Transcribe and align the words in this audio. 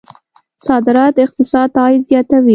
صادرات 0.67 1.15
اقتصاد 1.25 1.67
ته 1.73 1.79
عاید 1.83 2.01
زیاتوي. 2.09 2.49